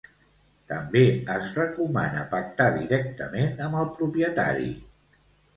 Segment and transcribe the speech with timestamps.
[0.71, 1.03] També
[1.33, 4.75] es recomana pactar directament amb el propietari.